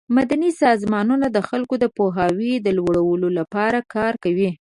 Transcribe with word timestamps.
مدني 0.17 0.49
سازمانونه 0.61 1.25
د 1.31 1.37
خلکو 1.49 1.75
د 1.79 1.85
پوهاوي 1.97 2.53
د 2.59 2.67
لوړولو 2.77 3.27
لپاره 3.39 3.77
کار 3.95 4.13
کوي. 4.23 4.51